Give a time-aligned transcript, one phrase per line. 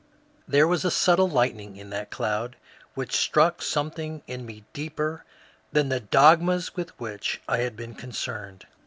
[0.47, 2.55] There was a subtle lightning in that cloud
[2.95, 5.23] which struck some thing in me deeper
[5.71, 8.65] than the dogmas with which I had been concerned.